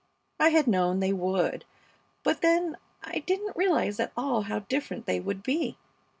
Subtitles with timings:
[0.39, 1.63] I had known they would,
[2.23, 5.77] but then I didn't realize at all how different they would be.